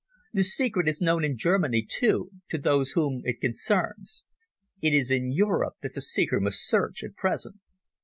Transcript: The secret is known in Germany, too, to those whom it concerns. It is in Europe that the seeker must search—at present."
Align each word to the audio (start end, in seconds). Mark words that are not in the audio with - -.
The 0.33 0.41
secret 0.41 0.87
is 0.87 0.99
known 0.99 1.23
in 1.23 1.37
Germany, 1.37 1.85
too, 1.87 2.31
to 2.49 2.57
those 2.57 2.93
whom 2.93 3.21
it 3.23 3.39
concerns. 3.39 4.23
It 4.81 4.95
is 4.95 5.11
in 5.11 5.31
Europe 5.31 5.75
that 5.83 5.93
the 5.93 6.01
seeker 6.01 6.39
must 6.39 6.67
search—at 6.67 7.15
present." 7.15 7.59